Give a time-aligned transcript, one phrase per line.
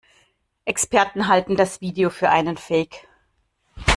[0.65, 3.05] Experten halten das Video für einen Fake.